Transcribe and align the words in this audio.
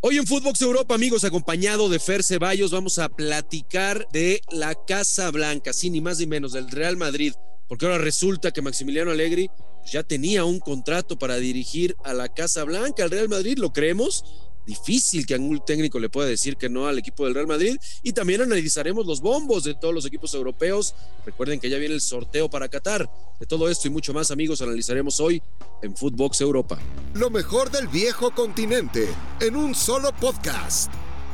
Hoy 0.00 0.16
en 0.16 0.28
Footbox 0.28 0.62
Europa, 0.62 0.94
amigos, 0.94 1.24
acompañado 1.24 1.88
de 1.88 1.98
Fer 1.98 2.22
Ceballos, 2.22 2.70
vamos 2.70 3.00
a 3.00 3.08
platicar 3.08 4.06
de 4.12 4.40
la 4.52 4.76
Casa 4.86 5.28
Blanca, 5.32 5.72
sí, 5.72 5.90
ni 5.90 6.00
más 6.00 6.20
ni 6.20 6.26
menos, 6.26 6.52
del 6.52 6.70
Real 6.70 6.96
Madrid, 6.96 7.32
porque 7.66 7.84
ahora 7.86 7.98
resulta 7.98 8.52
que 8.52 8.62
Maximiliano 8.62 9.10
Allegri 9.10 9.50
ya 9.90 10.04
tenía 10.04 10.44
un 10.44 10.60
contrato 10.60 11.18
para 11.18 11.38
dirigir 11.38 11.96
a 12.04 12.14
la 12.14 12.28
Casa 12.28 12.62
Blanca, 12.62 13.02
al 13.02 13.10
Real 13.10 13.28
Madrid, 13.28 13.58
¿lo 13.58 13.72
creemos? 13.72 14.24
Difícil 14.68 15.26
que 15.26 15.34
algún 15.34 15.64
técnico 15.64 15.98
le 15.98 16.10
pueda 16.10 16.28
decir 16.28 16.56
que 16.56 16.68
no 16.68 16.86
al 16.86 16.98
equipo 16.98 17.24
del 17.24 17.34
Real 17.34 17.46
Madrid. 17.46 17.76
Y 18.02 18.12
también 18.12 18.42
analizaremos 18.42 19.06
los 19.06 19.20
bombos 19.20 19.64
de 19.64 19.74
todos 19.74 19.94
los 19.94 20.04
equipos 20.04 20.34
europeos. 20.34 20.94
Recuerden 21.24 21.58
que 21.58 21.70
ya 21.70 21.78
viene 21.78 21.94
el 21.94 22.02
sorteo 22.02 22.48
para 22.50 22.68
Qatar. 22.68 23.10
De 23.40 23.46
todo 23.46 23.68
esto 23.68 23.88
y 23.88 23.90
mucho 23.90 24.12
más, 24.12 24.30
amigos, 24.30 24.60
analizaremos 24.60 25.18
hoy 25.20 25.42
en 25.82 25.96
Footbox 25.96 26.42
Europa. 26.42 26.78
Lo 27.14 27.30
mejor 27.30 27.70
del 27.70 27.88
viejo 27.88 28.30
continente 28.32 29.08
en 29.40 29.56
un 29.56 29.74
solo 29.74 30.12
podcast. 30.12 30.92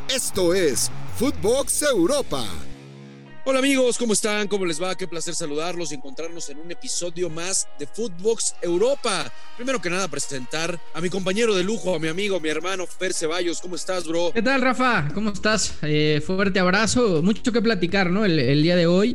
Esto 0.09 0.55
es 0.55 0.91
Footbox 1.19 1.83
Europa. 1.83 2.74
Hola 3.47 3.59
amigos, 3.59 3.99
¿cómo 3.99 4.15
están? 4.15 4.49
¿Cómo 4.49 4.65
les 4.65 4.83
va? 4.83 4.97
Qué 4.97 5.07
placer 5.07 5.35
saludarlos 5.35 5.93
y 5.93 5.97
encontrarnos 5.97 6.49
en 6.49 6.57
un 6.57 6.71
episodio 6.71 7.29
más 7.29 7.69
de 7.79 7.87
Footbox 7.87 8.55
Europa. 8.63 9.31
Primero 9.57 9.83
que 9.83 9.91
nada, 9.91 10.09
presentar 10.09 10.81
a 10.95 11.01
mi 11.03 11.11
compañero 11.11 11.55
de 11.55 11.63
lujo, 11.63 11.95
a 11.95 11.99
mi 11.99 12.09
amigo, 12.09 12.41
mi 12.41 12.49
hermano 12.49 12.87
Fer 12.87 13.13
Ceballos. 13.13 13.61
¿Cómo 13.61 13.77
estás, 13.77 14.09
bro? 14.09 14.31
¿Qué 14.33 14.41
tal, 14.41 14.63
Rafa? 14.63 15.11
¿Cómo 15.13 15.29
estás? 15.29 15.77
Eh, 15.83 16.23
fuerte 16.27 16.59
abrazo. 16.59 17.23
Mucho 17.23 17.53
que 17.53 17.61
platicar, 17.61 18.09
¿no? 18.11 18.25
El, 18.25 18.63
día 18.63 18.77
de 18.77 18.87
hoy. 18.87 19.15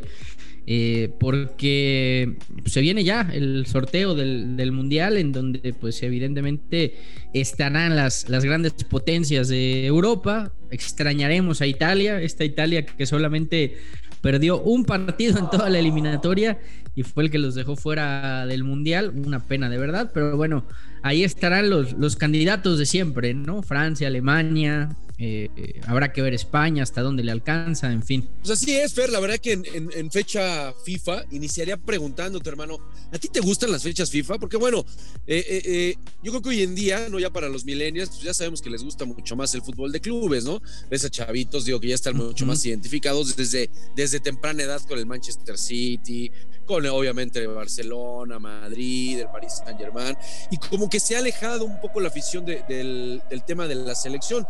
Eh, 0.64 1.10
porque 1.18 2.36
se 2.66 2.80
viene 2.80 3.02
ya 3.02 3.28
el 3.32 3.66
sorteo 3.66 4.14
del, 4.14 4.70
Mundial, 4.70 5.16
en 5.16 5.32
donde 5.32 5.72
pues 5.72 6.00
evidentemente 6.04 6.94
estarán 7.34 7.96
las, 7.96 8.28
las 8.28 8.44
grandes 8.44 8.74
potencias 8.84 9.48
de 9.48 9.86
Europa. 9.86 10.52
Extrañaremos 10.70 11.60
a 11.62 11.66
Italia, 11.66 12.22
esta 12.22 12.44
Italia 12.44 12.86
que 12.86 13.06
solamente 13.06 13.76
perdió 14.20 14.60
un 14.60 14.84
partido 14.84 15.38
en 15.38 15.50
toda 15.50 15.70
la 15.70 15.78
eliminatoria 15.78 16.58
y 16.94 17.02
fue 17.02 17.24
el 17.24 17.30
que 17.30 17.38
los 17.38 17.54
dejó 17.54 17.76
fuera 17.76 18.46
del 18.46 18.64
Mundial. 18.64 19.12
Una 19.14 19.40
pena 19.40 19.68
de 19.68 19.78
verdad, 19.78 20.10
pero 20.12 20.36
bueno, 20.36 20.64
ahí 21.02 21.24
estarán 21.24 21.70
los, 21.70 21.92
los 21.94 22.16
candidatos 22.16 22.78
de 22.78 22.86
siempre, 22.86 23.34
¿no? 23.34 23.62
Francia, 23.62 24.08
Alemania, 24.08 24.96
eh, 25.22 25.80
habrá 25.86 26.12
que 26.12 26.22
ver 26.22 26.32
España 26.32 26.82
hasta 26.82 27.02
dónde 27.02 27.22
le 27.22 27.30
alcanza, 27.30 27.92
en 27.92 28.02
fin. 28.02 28.26
Pues 28.38 28.50
así 28.50 28.74
es, 28.74 28.94
Fer, 28.94 29.10
la 29.10 29.20
verdad 29.20 29.36
que 29.36 29.52
en, 29.52 30.10
fecha 30.10 30.72
FIFA 30.84 31.26
iniciaría 31.30 31.76
preguntándote, 31.76 32.48
hermano, 32.48 32.78
¿a 33.12 33.18
ti 33.18 33.28
te 33.28 33.40
gustan 33.40 33.70
las 33.70 33.82
fechas 33.82 34.10
FIFA? 34.10 34.38
Porque 34.38 34.56
bueno, 34.56 34.82
eh, 35.26 35.44
eh, 35.46 35.94
yo 36.22 36.32
creo 36.32 36.42
que 36.42 36.48
hoy 36.48 36.62
en 36.62 36.74
día, 36.74 37.08
no 37.10 37.18
ya 37.18 37.30
para 37.30 37.50
los 37.50 37.66
millennials, 37.66 38.08
pues 38.08 38.22
ya 38.22 38.32
sabemos 38.32 38.62
que 38.62 38.70
les 38.70 38.82
gusta 38.82 39.04
mucho 39.04 39.36
más 39.36 39.54
el 39.54 39.60
fútbol 39.60 39.92
de 39.92 40.00
clubes, 40.00 40.44
¿no? 40.44 40.62
Ves 40.88 41.04
a 41.04 41.10
chavitos, 41.10 41.66
digo 41.66 41.78
que 41.80 41.88
ya 41.88 41.96
están 41.96 42.16
mucho 42.16 42.46
más 42.46 42.64
identificados 42.64 43.36
desde, 43.36 43.68
desde 43.94 44.20
temprana 44.20 44.62
edad 44.62 44.80
con 44.88 44.98
el 44.98 45.04
Manchester 45.04 45.58
City, 45.58 46.30
con 46.64 46.86
obviamente 46.86 47.46
Barcelona, 47.46 48.38
Madrid, 48.38 49.18
el 49.18 49.26
Paris 49.26 49.60
Saint 49.62 49.78
Germain, 49.78 50.16
y 50.50 50.56
como 50.56 50.88
que 50.88 50.98
se 50.98 51.14
ha 51.14 51.18
alejado 51.18 51.66
un 51.66 51.78
poco 51.78 52.00
la 52.00 52.08
afición 52.08 52.46
del, 52.46 53.20
del 53.28 53.44
tema 53.44 53.68
de 53.68 53.74
la 53.74 53.94
selección 53.94 54.46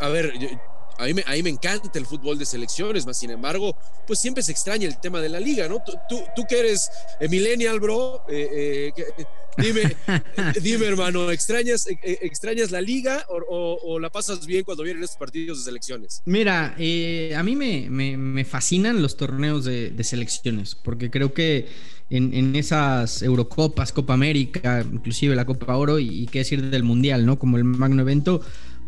a 0.00 0.08
ver, 0.08 0.32
a 0.98 1.06
mí, 1.06 1.14
me, 1.14 1.24
me 1.42 1.50
encanta 1.50 1.98
el 1.98 2.06
fútbol 2.06 2.38
de 2.38 2.46
selecciones, 2.46 3.04
más 3.06 3.18
sin 3.18 3.30
embargo, 3.30 3.76
pues 4.06 4.20
siempre 4.20 4.42
se 4.42 4.52
extraña 4.52 4.86
el 4.86 4.98
tema 4.98 5.20
de 5.20 5.28
la 5.28 5.40
liga, 5.40 5.68
¿no? 5.68 5.82
Tú, 6.08 6.22
tú, 6.36 6.44
que 6.48 6.58
eres 6.58 6.90
eh, 7.20 7.28
millennial, 7.28 7.80
bro, 7.80 8.22
eh, 8.28 8.92
eh, 8.96 9.24
dime, 9.56 9.96
dime, 10.62 10.86
hermano, 10.86 11.30
¿extrañas, 11.30 11.86
¿extrañas 12.02 12.70
la 12.70 12.80
liga 12.80 13.26
o, 13.28 13.98
la 13.98 14.10
pasas 14.10 14.46
bien 14.46 14.64
cuando 14.64 14.84
vienen 14.84 15.02
estos 15.02 15.18
partidos 15.18 15.58
de 15.58 15.64
selecciones? 15.64 16.22
Mira, 16.26 16.74
a 16.76 17.42
mí 17.42 17.56
me, 17.56 18.44
fascinan 18.44 19.02
los 19.02 19.16
torneos 19.16 19.64
de, 19.64 20.04
selecciones, 20.04 20.76
porque 20.76 21.10
creo 21.10 21.34
que 21.34 21.66
en, 22.08 22.54
esas 22.54 23.22
Eurocopas, 23.22 23.92
Copa 23.92 24.14
América, 24.14 24.84
inclusive 24.88 25.34
la 25.34 25.44
Copa 25.44 25.76
Oro 25.76 25.98
y, 25.98 26.22
y 26.22 26.26
qué 26.26 26.40
decir 26.40 26.62
del 26.70 26.84
Mundial, 26.84 27.26
¿no? 27.26 27.38
Como 27.38 27.56
el 27.56 27.64
magno 27.64 28.02
evento 28.02 28.42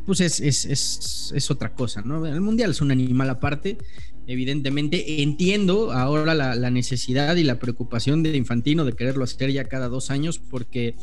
pues 0.06 0.20
es, 0.20 0.40
es, 0.40 1.50
otra 1.50 1.74
cosa, 1.74 2.00
¿no? 2.02 2.24
El 2.24 2.40
mundial 2.40 2.70
es 2.70 2.80
un 2.80 2.92
animal 2.92 3.28
aparte. 3.28 3.76
Evidentemente 4.26 5.22
entiendo 5.22 5.92
ahora 5.92 6.34
la, 6.34 6.70
necesidad 6.70 7.36
y 7.36 7.44
la 7.44 7.58
preocupación 7.58 8.22
de 8.22 8.36
Infantino 8.36 8.84
de 8.84 8.92
quererlo 8.92 9.24
hacer 9.24 9.52
ya 9.52 9.64
cada 9.64 9.88
dos 9.88 10.10
años 10.10 10.38
porque 10.38 10.96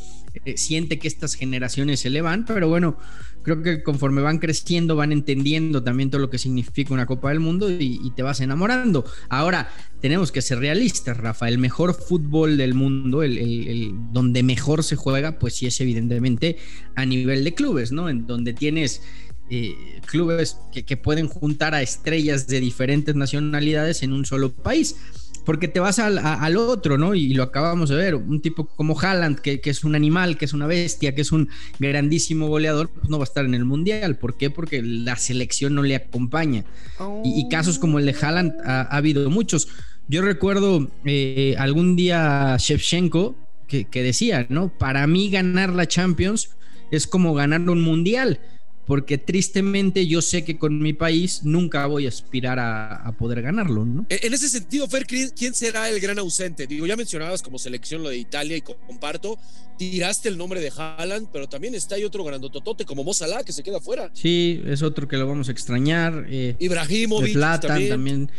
eh, 0.44 0.56
siente 0.56 0.98
que 0.98 1.08
estas 1.08 1.34
generaciones 1.34 2.00
se 2.00 2.08
elevan, 2.08 2.44
pero 2.44 2.68
bueno, 2.68 2.98
creo 3.44 3.62
que 3.62 3.82
conforme 3.82 4.20
van 4.20 4.38
creciendo 4.38 4.96
van 4.96 5.12
entendiendo 5.12 5.82
también 5.82 6.10
todo 6.10 6.20
lo 6.20 6.30
que 6.30 6.38
significa 6.38 6.92
una 6.92 7.06
Copa 7.06 7.28
del 7.28 7.40
Mundo 7.40 7.70
y, 7.70 8.12
te 8.14 8.22
vas 8.22 8.40
enamorando. 8.40 9.04
Ahora, 9.28 9.70
tenemos 10.00 10.30
que 10.30 10.42
ser 10.42 10.58
realistas, 10.58 11.16
Rafa, 11.16 11.48
el 11.48 11.58
mejor 11.58 11.94
fútbol 11.94 12.56
del 12.56 12.74
mundo, 12.74 13.22
el, 13.22 13.94
donde 14.12 14.42
mejor 14.42 14.84
se 14.84 14.96
juega, 14.96 15.38
pues 15.38 15.54
sí 15.54 15.66
es 15.66 15.80
evidentemente 15.80 16.56
a 16.94 17.06
nivel 17.06 17.42
de 17.42 17.54
clubes, 17.54 17.90
¿no? 17.90 18.08
En 18.08 18.26
donde 18.26 18.52
tienes 18.52 19.02
eh, 19.50 20.00
clubes 20.06 20.58
que, 20.72 20.96
pueden 20.96 21.28
juntar 21.28 21.74
a 21.74 21.82
estrellas 21.82 22.46
de 22.46 22.60
diferentes 22.60 23.14
nacionalidades 23.14 24.02
en 24.02 24.12
un 24.12 24.24
solo 24.24 24.50
país 24.50 24.96
porque 25.44 25.68
te 25.68 25.80
vas 25.80 25.98
al, 25.98 26.56
otro, 26.56 26.96
¿no? 26.96 27.14
Y 27.14 27.34
lo 27.34 27.42
acabamos 27.42 27.90
de 27.90 27.96
ver, 27.96 28.14
un 28.14 28.40
tipo 28.40 28.64
como 28.64 28.98
Haaland, 28.98 29.40
que, 29.40 29.60
es 29.62 29.84
un 29.84 29.94
animal, 29.94 30.38
que 30.38 30.46
es 30.46 30.54
una 30.54 30.66
bestia, 30.66 31.14
que 31.14 31.20
es 31.20 31.32
un 31.32 31.50
grandísimo 31.78 32.48
goleador, 32.48 32.88
pues 32.88 33.10
no 33.10 33.18
va 33.18 33.24
a 33.24 33.28
estar 33.28 33.44
en 33.44 33.54
el 33.54 33.66
Mundial. 33.66 34.16
¿Por 34.16 34.38
qué? 34.38 34.48
Porque 34.48 34.82
la 34.82 35.16
selección 35.16 35.74
no 35.74 35.82
le 35.82 35.96
acompaña. 35.96 36.64
Y, 37.22 37.46
casos 37.50 37.78
como 37.78 37.98
el 37.98 38.06
de 38.06 38.16
Haaland 38.18 38.54
ha, 38.64 38.82
habido 38.84 39.28
muchos. 39.28 39.68
Yo 40.08 40.22
recuerdo 40.22 40.90
eh, 41.04 41.54
algún 41.58 41.94
día 41.94 42.56
Shevchenko 42.58 43.36
que 43.68 44.02
decía, 44.02 44.46
¿no? 44.48 44.68
Para 44.78 45.06
mí 45.06 45.28
ganar 45.28 45.70
la 45.70 45.86
Champions 45.86 46.50
es 46.90 47.06
como 47.06 47.34
ganar 47.34 47.68
un 47.68 47.82
Mundial 47.82 48.40
porque 48.86 49.16
tristemente 49.18 50.06
yo 50.06 50.20
sé 50.20 50.44
que 50.44 50.58
con 50.58 50.78
mi 50.78 50.92
país 50.92 51.40
nunca 51.42 51.86
voy 51.86 52.06
a 52.06 52.08
aspirar 52.08 52.58
a, 52.58 53.14
poder 53.18 53.42
ganarlo, 53.42 53.84
¿no? 53.84 54.06
En 54.08 54.34
ese 54.34 54.48
sentido, 54.48 54.88
Fer, 54.88 55.06
¿quién 55.06 55.54
será 55.54 55.88
el 55.88 56.00
gran 56.00 56.18
ausente? 56.18 56.66
Digo, 56.66 56.86
ya 56.86 56.96
mencionabas 56.96 57.42
como 57.42 57.58
selección 57.58 58.02
lo 58.02 58.08
de 58.08 58.18
Italia 58.18 58.56
y 58.56 58.60
comparto, 58.60 59.38
tiraste 59.78 60.28
el 60.28 60.36
nombre 60.36 60.60
de 60.60 60.72
Haaland, 60.76 61.28
pero 61.32 61.48
también 61.48 61.74
está 61.74 61.94
ahí 61.94 62.04
otro 62.04 62.24
grandototote 62.24 62.84
como 62.84 63.04
Mo 63.04 63.12
que 63.46 63.52
se 63.52 63.62
queda 63.62 63.80
fuera. 63.80 64.10
Sí, 64.12 64.60
es 64.66 64.82
otro 64.82 65.08
que 65.08 65.16
lo 65.16 65.26
vamos 65.26 65.48
a 65.48 65.52
extrañar. 65.52 66.26
Eh, 66.28 66.56
Ibrahimovic 66.58 67.38
también. 67.60 67.88
también. 67.88 68.30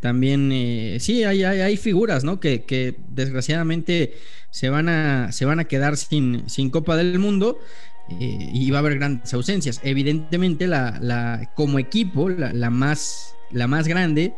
También, 0.00 0.50
eh, 0.50 0.96
sí, 0.98 1.22
hay, 1.22 1.44
hay, 1.44 1.76
figuras, 1.76 2.24
¿no? 2.24 2.40
Que, 2.40 2.64
que, 2.64 2.96
desgraciadamente 3.10 4.14
se 4.50 4.68
van 4.68 4.88
a, 4.88 5.30
se 5.30 5.44
van 5.44 5.60
a 5.60 5.64
quedar 5.68 5.96
sin, 5.96 6.42
sin 6.50 6.70
Copa 6.70 6.96
del 6.96 7.20
Mundo. 7.20 7.60
Eh, 8.08 8.50
y 8.52 8.70
va 8.70 8.78
a 8.78 8.80
haber 8.80 8.96
grandes 8.96 9.32
ausencias. 9.34 9.80
Evidentemente, 9.82 10.66
la, 10.66 10.98
la 11.00 11.52
como 11.54 11.78
equipo, 11.78 12.28
la, 12.28 12.70
más, 12.70 13.34
la 13.50 13.66
más 13.66 13.88
grande, 13.88 14.34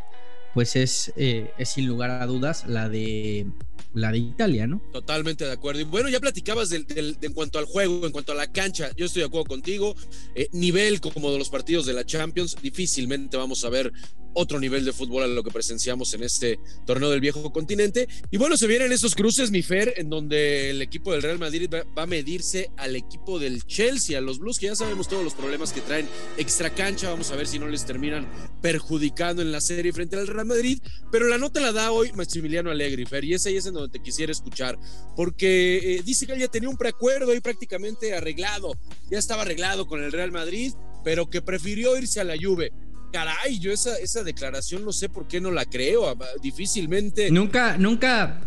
pues 0.52 0.76
es, 0.76 1.12
eh, 1.16 1.52
es 1.58 1.70
sin 1.70 1.86
lugar 1.86 2.10
a 2.10 2.26
dudas 2.26 2.64
la 2.66 2.88
de 2.88 3.46
la 3.94 4.10
de 4.10 4.18
Italia, 4.18 4.66
¿no? 4.66 4.82
Totalmente 4.92 5.44
de 5.44 5.52
acuerdo. 5.52 5.80
Y 5.80 5.84
bueno, 5.84 6.08
ya 6.08 6.18
platicabas 6.20 6.68
del, 6.68 7.16
en 7.20 7.32
cuanto 7.32 7.58
al 7.60 7.64
juego, 7.64 8.04
en 8.06 8.12
cuanto 8.12 8.32
a 8.32 8.34
la 8.34 8.50
cancha, 8.50 8.90
yo 8.96 9.06
estoy 9.06 9.20
de 9.20 9.26
acuerdo 9.26 9.46
contigo. 9.46 9.94
Eh, 10.34 10.48
nivel 10.52 11.00
como 11.00 11.30
de 11.30 11.38
los 11.38 11.48
partidos 11.48 11.86
de 11.86 11.92
la 11.92 12.04
Champions, 12.04 12.56
difícilmente 12.60 13.36
vamos 13.36 13.64
a 13.64 13.70
ver 13.70 13.92
otro 14.34 14.60
nivel 14.60 14.84
de 14.84 14.92
fútbol 14.92 15.22
a 15.22 15.26
lo 15.26 15.42
que 15.42 15.50
presenciamos 15.50 16.12
en 16.14 16.22
este 16.22 16.58
torneo 16.86 17.10
del 17.10 17.20
viejo 17.20 17.52
continente. 17.52 18.08
Y 18.30 18.36
bueno, 18.36 18.56
se 18.56 18.66
vienen 18.66 18.92
esos 18.92 19.14
cruces, 19.14 19.50
mi 19.50 19.62
Fer, 19.62 19.94
en 19.96 20.10
donde 20.10 20.70
el 20.70 20.82
equipo 20.82 21.12
del 21.12 21.22
Real 21.22 21.38
Madrid 21.38 21.70
va, 21.72 22.02
a 22.02 22.06
medirse 22.06 22.70
al 22.76 22.96
equipo 22.96 23.38
del 23.38 23.64
Chelsea, 23.64 24.18
a 24.18 24.20
los 24.20 24.38
Blues, 24.38 24.58
que 24.58 24.66
ya 24.66 24.76
sabemos 24.76 25.08
todos 25.08 25.24
los 25.24 25.34
problemas 25.34 25.72
que 25.72 25.80
traen 25.80 26.08
extra 26.36 26.70
cancha. 26.70 27.10
Vamos 27.10 27.30
a 27.30 27.36
ver 27.36 27.46
si 27.46 27.58
no 27.58 27.68
les 27.68 27.86
terminan 27.86 28.26
perjudicando 28.60 29.42
en 29.42 29.52
la 29.52 29.60
serie 29.60 29.92
frente 29.92 30.16
al 30.16 30.26
Real 30.26 30.46
Madrid. 30.46 30.80
Pero 31.10 31.28
la 31.28 31.38
nota 31.38 31.60
la 31.60 31.72
da 31.72 31.92
hoy 31.92 32.12
Maximiliano 32.12 32.70
Alegri, 32.70 33.06
Fer, 33.06 33.24
y 33.24 33.34
ese 33.34 33.50
ahí 33.50 33.56
es 33.56 33.66
en 33.66 33.74
donde 33.74 33.90
te 33.90 34.02
quisiera 34.02 34.32
escuchar, 34.32 34.78
porque 35.16 35.96
eh, 35.96 36.02
dice 36.04 36.26
que 36.26 36.32
él 36.32 36.40
ya 36.40 36.48
tenía 36.48 36.68
un 36.68 36.76
preacuerdo 36.76 37.32
ahí 37.32 37.40
prácticamente 37.40 38.14
arreglado, 38.14 38.72
ya 39.10 39.18
estaba 39.18 39.42
arreglado 39.42 39.86
con 39.86 40.02
el 40.02 40.12
Real 40.12 40.32
Madrid, 40.32 40.72
pero 41.04 41.28
que 41.28 41.42
prefirió 41.42 41.96
irse 41.96 42.20
a 42.20 42.24
la 42.24 42.34
Juve 42.40 42.72
caray, 43.14 43.60
yo 43.60 43.70
esa, 43.70 43.96
esa 43.98 44.24
declaración 44.24 44.84
no 44.84 44.92
sé 44.92 45.08
por 45.08 45.28
qué 45.28 45.40
no 45.40 45.52
la 45.52 45.64
creo, 45.64 46.18
difícilmente. 46.42 47.30
Nunca, 47.30 47.78
nunca, 47.78 48.40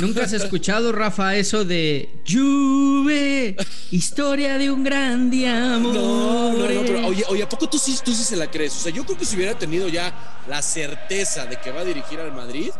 nunca 0.00 0.22
has 0.22 0.32
escuchado, 0.32 0.92
Rafa, 0.92 1.34
eso 1.34 1.64
de 1.64 2.08
Juve, 2.24 3.56
historia 3.90 4.56
de 4.56 4.70
un 4.70 4.84
gran 4.84 5.28
día. 5.32 5.78
No, 5.78 5.92
no, 5.92 6.52
no, 6.52 6.82
pero 6.82 7.08
oye, 7.08 7.24
oye, 7.28 7.42
¿a 7.42 7.48
poco 7.48 7.68
tú 7.68 7.76
sí, 7.76 7.98
tú 8.04 8.14
sí 8.14 8.22
se 8.22 8.36
la 8.36 8.48
crees? 8.48 8.76
O 8.76 8.78
sea, 8.78 8.92
yo 8.92 9.04
creo 9.04 9.18
que 9.18 9.24
si 9.24 9.34
hubiera 9.34 9.58
tenido 9.58 9.88
ya 9.88 10.44
la 10.48 10.62
certeza 10.62 11.46
de 11.46 11.56
que 11.56 11.72
va 11.72 11.80
a 11.80 11.84
dirigir 11.84 12.20
al 12.20 12.32
Madrid, 12.32 12.70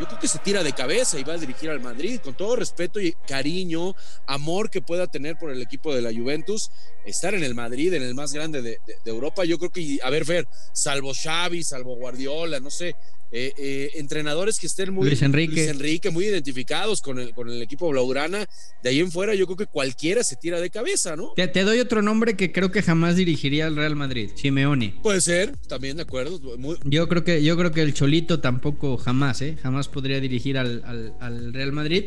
yo 0.00 0.06
creo 0.06 0.18
que 0.18 0.28
se 0.28 0.38
tira 0.38 0.62
de 0.62 0.72
cabeza 0.72 1.18
y 1.18 1.24
va 1.24 1.34
a 1.34 1.38
dirigir 1.38 1.70
al 1.70 1.80
Madrid 1.80 2.20
con 2.22 2.34
todo 2.34 2.56
respeto 2.56 3.00
y 3.00 3.12
cariño, 3.26 3.94
amor 4.26 4.70
que 4.70 4.82
pueda 4.82 5.06
tener 5.06 5.36
por 5.36 5.50
el 5.50 5.62
equipo 5.62 5.94
de 5.94 6.02
la 6.02 6.12
Juventus, 6.12 6.70
estar 7.04 7.34
en 7.34 7.44
el 7.44 7.54
Madrid, 7.54 7.92
en 7.94 8.02
el 8.02 8.14
más 8.14 8.32
grande 8.32 8.62
de, 8.62 8.78
Europa, 9.04 9.44
yo 9.44 9.58
creo 9.58 9.70
que, 9.70 9.98
a 10.02 10.10
ver, 10.10 10.24
Fer, 10.24 10.48
salvo 10.72 11.12
Xavi, 11.14 11.62
salvo 11.62 11.94
Guardiola, 11.96 12.58
no 12.60 12.70
sé, 12.70 12.96
eh, 13.32 13.52
eh, 13.58 13.90
entrenadores 13.94 14.58
que 14.60 14.66
estén 14.66 14.92
muy 14.92 15.06
Luis 15.06 15.22
Enrique. 15.22 15.68
Enrique, 15.68 16.10
muy 16.10 16.26
identificados 16.26 17.00
con 17.00 17.18
el, 17.18 17.34
con 17.34 17.48
el 17.48 17.60
equipo 17.62 17.88
Blaugrana, 17.88 18.46
de 18.82 18.88
ahí 18.88 19.00
en 19.00 19.10
fuera 19.10 19.34
yo 19.34 19.46
creo 19.46 19.56
que 19.56 19.66
cualquiera 19.66 20.22
se 20.22 20.36
tira 20.36 20.60
de 20.60 20.70
cabeza, 20.70 21.16
¿no? 21.16 21.32
Te, 21.34 21.48
doy 21.64 21.80
otro 21.80 22.02
nombre 22.02 22.36
que 22.36 22.52
creo 22.52 22.70
que 22.70 22.82
jamás 22.82 23.16
dirigiría 23.16 23.66
al 23.66 23.76
Real 23.76 23.96
Madrid, 23.96 24.30
Simeone. 24.36 24.94
Puede 25.02 25.20
ser, 25.20 25.56
también 25.68 25.96
de 25.96 26.02
acuerdo. 26.02 26.40
Yo 26.84 27.08
creo 27.08 27.24
que 27.24 27.42
yo 27.42 27.56
creo 27.56 27.72
que 27.72 27.82
el 27.82 27.94
Cholito 27.94 28.40
tampoco 28.40 28.96
jamás, 28.96 29.42
¿eh? 29.42 29.56
Jamás 29.62 29.88
podría 29.88 30.20
dirigir 30.20 30.58
al, 30.58 31.52
Real 31.52 31.72
Madrid. 31.72 32.04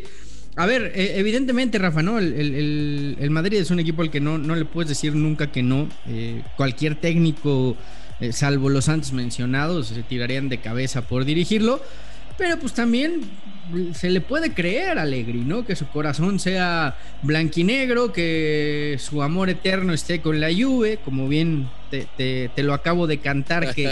A 0.56 0.66
ver, 0.66 0.92
e, 0.96 1.19
evidentemente, 1.19 1.78
Rafa, 1.78 2.02
¿no? 2.02 2.19
El, 2.19 3.28
Madrid 3.31 3.60
es 3.60 3.69
un 3.69 3.80
equipo 3.80 4.02
al 4.02 4.10
que 4.10 4.19
no, 4.19 4.38
no 4.38 4.56
le 4.56 4.66
puedes 4.66 4.90
decir 4.90 5.14
nunca 5.14 5.52
que 5.52 5.62
no. 5.62 5.90
Eh, 6.08 6.42
cualquier 6.56 7.00
técnico 7.00 7.78
eh, 8.19 8.31
salvo 8.31 8.69
los 8.69 8.90
antes 8.90 9.14
mencionados, 9.14 9.88
se 9.88 10.04
tirarían 10.04 10.50
de 10.50 10.60
cabeza 10.60 11.08
por 11.08 11.25
dirigirlo. 11.25 11.81
Pero 12.38 12.60
pues 12.60 12.74
también 12.74 13.22
se 13.94 14.10
le 14.10 14.22
puede 14.22 14.54
creer 14.54 14.98
a 14.98 15.02
Allegri, 15.02 15.40
¿no? 15.40 15.66
Que 15.66 15.75
su 15.75 15.88
corazón 15.88 16.40
sea 16.40 16.98
blanquinegro, 17.24 18.14
que 18.14 18.98
su 19.00 19.24
amor 19.24 19.50
eterno 19.50 19.94
esté 19.94 20.22
con 20.22 20.40
la 20.40 20.50
Juve, 20.54 21.00
como 21.04 21.28
bien 21.28 21.68
te, 21.90 22.52
lo 22.58 22.74
acabo 22.74 23.08
de 23.08 23.19
cantar, 23.19 23.74
que, 23.74 23.90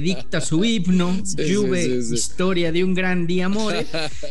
dicta 0.00 0.40
su 0.40 0.64
himno, 0.64 1.16
Juve, 1.36 1.84
historia 2.12 2.72
de 2.72 2.84
un 2.84 2.94
gran 2.94 3.26
día 3.26 3.46
amore. 3.46 3.86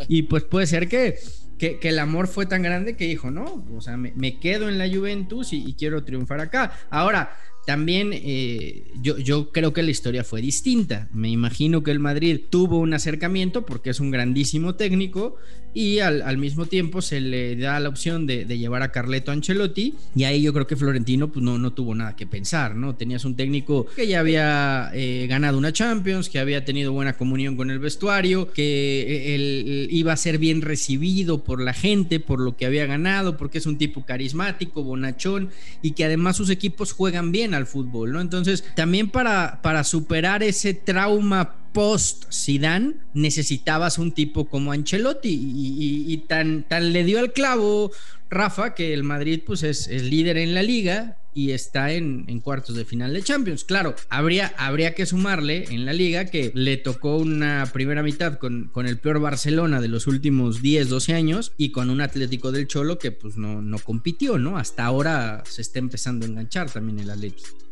Y 0.07 0.23
pues 0.23 0.43
puede 0.43 0.65
ser 0.65 0.87
que, 0.87 1.19
que, 1.59 1.77
el 1.83 1.99
amor 1.99 2.27
fue 2.27 2.47
tan 2.47 2.63
grande 2.63 2.95
que 2.95 3.05
dijo, 3.05 3.29
no, 3.29 3.65
o 3.75 3.81
sea, 3.81 3.97
me, 3.97 4.39
quedo 4.39 4.69
en 4.69 4.77
la 4.77 4.89
Juventus 4.89 5.53
y, 5.53 5.63
y 5.67 5.73
quiero 5.73 6.03
triunfar 6.03 6.39
acá. 6.39 6.71
Ahora, 6.89 7.37
también 7.65 8.11
eh, 8.13 8.91
yo, 8.99 9.19
yo, 9.19 9.51
creo 9.51 9.73
que 9.73 9.83
la 9.83 9.91
historia 9.91 10.23
fue 10.23 10.41
distinta. 10.41 11.07
Me 11.13 11.29
imagino 11.29 11.83
que 11.83 11.91
el 11.91 11.99
Madrid 11.99 12.39
tuvo 12.49 12.79
un 12.79 12.95
acercamiento 12.95 13.65
porque 13.65 13.91
es 13.91 13.99
un 13.99 14.09
grandísimo 14.09 14.73
técnico 14.73 15.35
y 15.73 15.99
al, 15.99 16.37
mismo 16.37 16.65
tiempo 16.65 17.01
se 17.01 17.21
le 17.21 17.55
da 17.55 17.79
la 17.79 17.89
opción 17.89 18.25
de, 18.25 18.45
llevar 18.45 18.81
a 18.81 18.91
Carleto 18.91 19.31
Ancelotti 19.31 19.95
y 20.15 20.23
ahí 20.23 20.41
yo 20.41 20.53
creo 20.53 20.67
que 20.67 20.75
Florentino 20.75 21.31
pues 21.31 21.43
no, 21.43 21.57
no 21.57 21.71
tuvo 21.71 21.93
nada 21.95 22.15
que 22.15 22.25
pensar, 22.25 22.75
¿no? 22.75 22.95
Tenías 22.95 23.23
un 23.25 23.35
técnico 23.35 23.85
que 23.95 24.07
ya 24.07 24.19
había 24.19 24.91
eh, 24.93 25.27
ganado 25.29 25.57
una 25.57 25.71
Champions, 25.71 26.29
que 26.29 26.39
había 26.39 26.65
tenido 26.65 26.91
buena 26.91 27.13
comunión 27.13 27.55
con 27.55 27.69
el 27.69 27.79
vestuario, 27.79 28.51
que 28.51 29.01
eh, 29.01 29.35
él, 29.35 29.87
iba 29.91 30.13
a 30.13 30.17
ser 30.17 30.39
bien 30.39 30.61
recibido 30.61 31.43
por 31.43 31.61
la 31.61 31.73
gente 31.73 32.19
por 32.19 32.39
lo 32.39 32.57
que 32.57 32.65
había 32.65 32.85
ganado, 32.85 33.37
porque 33.37 33.59
es 33.59 33.65
un 33.65 33.77
tipo 33.77 34.05
carismático, 34.05 34.83
bonachón 34.83 35.49
y 35.81 35.91
que 35.91 36.05
además 36.05 36.37
sus 36.37 36.49
equipos 36.49 36.93
juegan 36.93 37.31
bien 37.31 37.53
al 37.53 37.67
fútbol, 37.67 38.11
¿no? 38.11 38.21
Entonces, 38.21 38.63
también 38.75 39.09
para, 39.09 39.61
para 39.61 39.83
superar 39.83 40.43
ese 40.43 40.73
trauma 40.73 41.55
post 41.71 42.25
Zidane 42.31 42.95
necesitabas 43.13 43.97
un 43.97 44.11
tipo 44.11 44.49
como 44.49 44.71
Ancelotti 44.71 45.29
y, 45.31 46.17
tan, 46.27 46.63
tan 46.67 46.93
le 46.93 47.03
dio 47.03 47.19
al 47.19 47.33
clavo 47.33 47.91
Rafa 48.29 48.75
que 48.75 48.93
el 48.93 49.03
Madrid 49.03 49.41
pues 49.45 49.63
es, 49.63 49.87
el 49.87 50.09
líder 50.09 50.37
en 50.37 50.53
la 50.53 50.63
liga 50.63 51.17
y 51.33 51.51
está 51.51 51.93
en, 51.93 52.39
cuartos 52.41 52.75
de 52.75 52.85
final 52.85 53.13
de 53.13 53.21
Champions. 53.21 53.63
Claro, 53.63 53.95
habría, 54.09 54.53
habría 54.57 54.93
que 54.93 55.05
sumarle 55.05 55.65
en 55.69 55.85
la 55.85 55.93
liga 55.93 56.25
que 56.25 56.51
le 56.53 56.77
tocó 56.77 57.17
una 57.17 57.69
primera 57.71 58.03
mitad 58.03 58.37
con, 58.39 58.69
con 58.69 58.87
el 58.87 58.99
peor 58.99 59.19
Barcelona 59.19 59.79
de 59.79 59.87
los 59.87 60.07
últimos 60.07 60.61
10, 60.61 60.89
12 60.89 61.13
años 61.13 61.53
y 61.57 61.71
con 61.71 61.89
un 61.89 62.01
Atlético 62.01 62.51
del 62.51 62.67
Cholo 62.67 62.99
que 62.99 63.11
pues 63.11 63.37
no, 63.37 63.61
no 63.61 63.79
compitió, 63.79 64.37
¿no? 64.37 64.57
Hasta 64.57 64.85
ahora 64.85 65.43
se 65.47 65.61
está 65.61 65.79
empezando 65.79 66.25
a 66.25 66.29
enganchar 66.29 66.69
también 66.69 66.99
el 66.99 67.09
Atlético. 67.09 67.68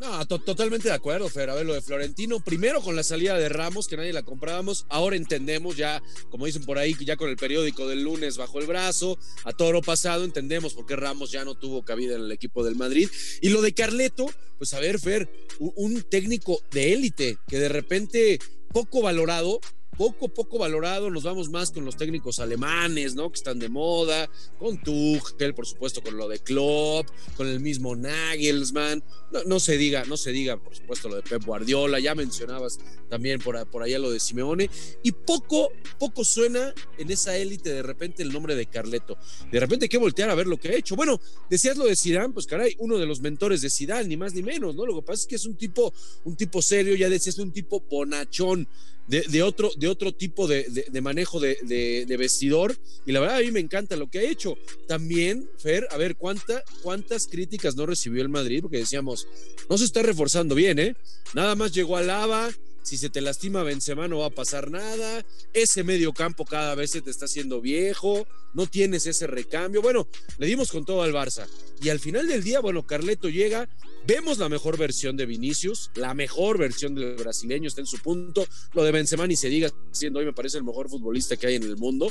No, 0.00 0.26
totalmente 0.26 0.88
de 0.88 0.94
acuerdo, 0.94 1.28
Fer. 1.28 1.50
A 1.50 1.54
ver, 1.54 1.66
lo 1.66 1.74
de 1.74 1.82
Florentino, 1.82 2.40
primero 2.40 2.80
con 2.80 2.96
la 2.96 3.02
salida 3.02 3.36
de 3.36 3.50
Ramos, 3.50 3.86
que 3.86 3.98
nadie 3.98 4.14
la 4.14 4.22
comprábamos, 4.22 4.86
ahora 4.88 5.14
entendemos 5.14 5.76
ya, 5.76 6.02
como 6.30 6.46
dicen 6.46 6.64
por 6.64 6.78
ahí, 6.78 6.94
que 6.94 7.04
ya 7.04 7.18
con 7.18 7.28
el 7.28 7.36
periódico 7.36 7.86
del 7.86 8.02
lunes 8.02 8.38
bajo 8.38 8.60
el 8.60 8.66
brazo, 8.66 9.18
a 9.44 9.52
todo 9.52 9.72
lo 9.72 9.82
pasado, 9.82 10.24
entendemos 10.24 10.72
por 10.72 10.86
qué 10.86 10.96
Ramos 10.96 11.30
ya 11.30 11.44
no 11.44 11.54
tuvo 11.54 11.84
cabida 11.84 12.14
en 12.14 12.22
el 12.22 12.32
equipo 12.32 12.64
del 12.64 12.76
Madrid. 12.76 13.10
Y 13.42 13.50
lo 13.50 13.60
de 13.60 13.74
Carleto, 13.74 14.32
pues 14.56 14.72
a 14.72 14.80
ver, 14.80 14.98
Fer, 14.98 15.28
un 15.58 16.00
técnico 16.00 16.62
de 16.70 16.94
élite 16.94 17.36
que 17.46 17.58
de 17.58 17.68
repente 17.68 18.38
poco 18.72 19.02
valorado, 19.02 19.60
poco, 19.96 20.28
poco 20.28 20.58
valorado. 20.58 21.10
Nos 21.10 21.22
vamos 21.22 21.50
más 21.50 21.70
con 21.70 21.84
los 21.84 21.96
técnicos 21.96 22.40
alemanes, 22.40 23.14
¿no? 23.14 23.30
Que 23.30 23.36
están 23.36 23.58
de 23.58 23.68
moda, 23.68 24.30
con 24.58 24.80
Tuchel, 24.82 25.54
por 25.54 25.66
supuesto, 25.66 26.02
con 26.02 26.16
lo 26.16 26.28
de 26.28 26.38
Klopp, 26.38 27.06
con 27.36 27.46
el 27.46 27.60
mismo 27.60 27.94
Nagelsmann. 27.96 29.02
No, 29.46 29.60
se 29.60 29.76
diga, 29.76 30.04
no 30.04 30.16
se 30.16 30.32
diga, 30.32 30.56
por 30.56 30.74
supuesto, 30.74 31.08
lo 31.08 31.16
de 31.16 31.22
Pep 31.22 31.44
Guardiola. 31.44 32.00
Ya 32.00 32.14
mencionabas 32.14 32.78
también 33.08 33.40
por, 33.40 33.66
por 33.68 33.82
allá 33.82 33.98
lo 33.98 34.10
de 34.10 34.20
Simeone. 34.20 34.70
Y 35.02 35.12
poco, 35.12 35.70
poco 35.98 36.24
suena 36.24 36.74
en 36.98 37.10
esa 37.10 37.36
élite 37.36 37.70
de 37.70 37.82
repente 37.82 38.22
el 38.22 38.32
nombre 38.32 38.54
de 38.54 38.66
Carleto. 38.66 39.18
De 39.50 39.60
repente 39.60 39.84
hay 39.84 39.88
que 39.88 39.98
voltear 39.98 40.30
a 40.30 40.34
ver 40.34 40.46
lo 40.46 40.58
que 40.58 40.68
ha 40.68 40.74
hecho. 40.74 40.96
Bueno, 40.96 41.20
decías 41.48 41.76
lo 41.76 41.84
de 41.84 41.96
Zidane, 41.96 42.32
pues 42.32 42.46
caray, 42.46 42.74
uno 42.78 42.98
de 42.98 43.06
los 43.06 43.20
mentores 43.20 43.60
de 43.60 43.70
Zidane, 43.70 44.08
ni 44.08 44.16
más 44.16 44.34
ni 44.34 44.42
menos, 44.42 44.74
¿no? 44.74 44.86
Lo 44.86 44.94
que 44.96 45.02
pasa 45.02 45.22
es 45.22 45.26
que 45.26 45.36
es 45.36 45.46
un 45.46 45.56
tipo, 45.56 45.92
un 46.24 46.36
tipo 46.36 46.62
serio, 46.62 46.94
ya 46.94 47.08
decías, 47.08 47.38
un 47.38 47.52
tipo 47.52 47.80
bonachón 47.80 48.68
de, 49.10 49.42
otro, 49.42 49.72
de 49.76 49.88
otro 49.88 50.12
tipo 50.12 50.46
de, 50.46 50.64
manejo 51.02 51.40
de, 51.40 52.16
vestidor. 52.18 52.76
Y 53.04 53.12
la 53.12 53.20
verdad, 53.20 53.38
a 53.38 53.40
mí 53.40 53.50
me 53.50 53.60
encanta 53.60 53.96
lo 53.96 54.08
que 54.08 54.20
ha 54.20 54.22
hecho. 54.22 54.56
También, 54.86 55.48
Fer, 55.58 55.88
a 55.90 55.96
ver, 55.96 56.16
¿cuánta, 56.16 56.62
¿cuántas 56.82 57.26
críticas 57.26 57.74
no 57.74 57.86
recibió 57.86 58.22
el 58.22 58.28
Madrid? 58.28 58.62
Porque 58.62 58.78
decíamos, 58.78 59.26
no 59.68 59.76
se 59.76 59.84
está 59.84 60.02
reforzando 60.02 60.54
bien, 60.54 60.78
¿eh? 60.78 60.94
Nada 61.34 61.56
más 61.56 61.72
llegó 61.72 61.96
a 61.96 62.02
Lava. 62.02 62.50
Si 62.82 62.96
se 62.96 63.10
te 63.10 63.20
lastima 63.20 63.62
Benzema 63.62 64.08
no 64.08 64.18
va 64.18 64.26
a 64.26 64.30
pasar 64.30 64.70
nada. 64.70 65.24
Ese 65.52 65.84
medio 65.84 66.12
campo 66.12 66.44
cada 66.44 66.74
vez 66.74 66.90
se 66.90 67.02
te 67.02 67.10
está 67.10 67.26
haciendo 67.26 67.60
viejo. 67.60 68.26
No 68.54 68.66
tienes 68.66 69.06
ese 69.06 69.26
recambio. 69.26 69.82
Bueno, 69.82 70.08
le 70.38 70.46
dimos 70.46 70.72
con 70.72 70.84
todo 70.84 71.02
al 71.02 71.12
Barça. 71.12 71.46
Y 71.82 71.88
al 71.88 72.00
final 72.00 72.26
del 72.26 72.42
día, 72.42 72.60
bueno, 72.60 72.86
Carleto 72.86 73.28
llega 73.28 73.68
Vemos 74.06 74.38
la 74.38 74.48
mejor 74.48 74.78
versión 74.78 75.16
de 75.16 75.26
Vinicius, 75.26 75.90
la 75.94 76.14
mejor 76.14 76.58
versión 76.58 76.94
del 76.94 77.16
brasileño 77.16 77.68
está 77.68 77.82
en 77.82 77.86
su 77.86 77.98
punto. 77.98 78.46
Lo 78.72 78.82
de 78.82 78.92
Benzema 78.92 79.26
ni 79.26 79.36
se 79.36 79.48
diga, 79.48 79.70
siendo 79.92 80.20
hoy 80.20 80.24
me 80.24 80.32
parece 80.32 80.56
el 80.56 80.64
mejor 80.64 80.88
futbolista 80.88 81.36
que 81.36 81.46
hay 81.46 81.56
en 81.56 81.64
el 81.64 81.76
mundo. 81.76 82.10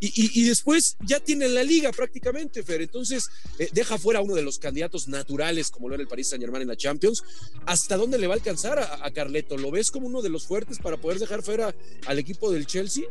Y, 0.00 0.44
después 0.44 0.96
ya 1.00 1.18
tiene 1.18 1.48
la 1.48 1.64
liga 1.64 1.92
prácticamente, 1.92 2.62
Fer. 2.62 2.82
Entonces 2.82 3.30
eh, 3.58 3.70
deja 3.72 3.98
fuera 3.98 4.20
uno 4.20 4.34
de 4.34 4.42
los 4.42 4.58
candidatos 4.58 5.08
naturales, 5.08 5.70
como 5.70 5.88
lo 5.88 5.94
era 5.94 6.02
el 6.02 6.08
Paris 6.08 6.28
Saint 6.28 6.42
Germain 6.42 6.62
en 6.62 6.68
la 6.68 6.76
Champions. 6.76 7.24
¿Hasta 7.64 7.96
dónde 7.96 8.18
le 8.18 8.26
va 8.26 8.34
a 8.34 8.36
alcanzar 8.36 8.78
a, 8.78 9.10
Carleto? 9.10 9.56
¿Lo 9.56 9.70
ves 9.70 9.90
como 9.90 10.09
uno 10.10 10.22
de 10.22 10.28
los 10.28 10.46
fuertes 10.46 10.78
para 10.78 10.96
poder 10.96 11.18
dejar 11.18 11.42
fuera 11.42 11.74
al 12.06 12.18
equipo 12.18 12.50
del 12.50 12.66
Chelsea? 12.66 13.04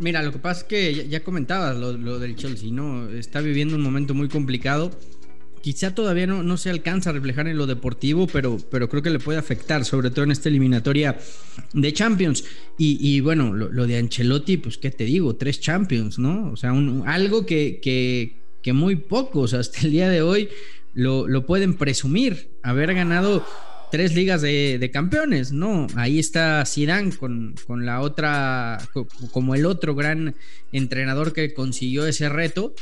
Mira, 0.00 0.22
lo 0.22 0.32
que 0.32 0.38
pasa 0.38 0.62
es 0.62 0.66
que 0.66 1.08
ya, 1.08 1.22
comentabas 1.22 1.76
lo, 1.76 2.18
del 2.18 2.36
Chelsea, 2.36 2.70
¿no? 2.72 3.08
Está 3.10 3.40
viviendo 3.40 3.76
un 3.76 3.82
momento 3.82 4.14
muy 4.14 4.28
complicado 4.28 4.90
quizá 5.66 5.92
todavía 5.96 6.28
no, 6.28 6.44
no, 6.44 6.56
se 6.58 6.70
alcanza 6.70 7.10
a 7.10 7.12
reflejar 7.12 7.48
en 7.48 7.58
lo 7.58 7.66
deportivo, 7.66 8.28
pero, 8.28 8.56
pero 8.70 8.88
creo 8.88 9.02
que 9.02 9.10
le 9.10 9.18
puede 9.18 9.40
afectar, 9.40 9.84
sobre 9.84 10.10
todo 10.10 10.24
en 10.24 10.30
esta 10.30 10.48
eliminatoria 10.48 11.18
de 11.72 11.92
Champions. 11.92 12.44
Y, 12.78 13.18
bueno, 13.18 13.52
lo, 13.52 13.86
de 13.88 13.98
Ancelotti, 13.98 14.58
pues 14.58 14.78
qué 14.78 14.92
te 14.92 15.02
digo, 15.02 15.34
tres 15.34 15.58
Champions, 15.58 16.20
¿no? 16.20 16.52
O 16.52 16.56
sea, 16.56 16.70
algo 16.70 17.46
que, 17.46 17.80
que, 17.82 18.72
muy 18.72 18.94
pocos 18.94 19.54
hasta 19.54 19.80
el 19.80 19.90
día 19.90 20.08
de 20.08 20.22
hoy 20.22 20.50
lo, 20.94 21.26
lo 21.26 21.46
pueden 21.46 21.74
presumir, 21.74 22.48
haber 22.62 22.94
ganado 22.94 23.44
tres 23.90 24.14
ligas 24.14 24.42
de, 24.42 24.90
campeones, 24.92 25.52
¿no? 25.52 25.86
Ahí 25.94 26.18
está 26.18 26.64
Zidane 26.66 27.14
con, 27.16 27.54
con 27.66 27.86
la 27.86 28.00
otra, 28.00 28.78
como 29.32 29.54
el 29.54 29.66
otro 29.66 29.94
gran 29.94 30.34
entrenador 30.72 31.32
que 31.32 31.54
consiguió 31.54 32.06
ese 32.06 32.28
reto. 32.28 32.74